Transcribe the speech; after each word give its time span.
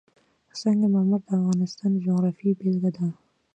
سنگ 0.59 0.81
مرمر 0.93 1.21
د 1.25 1.29
افغانستان 1.41 1.89
د 1.93 1.97
جغرافیې 2.05 2.51
بېلګه 2.59 2.91
ده. 2.95 3.07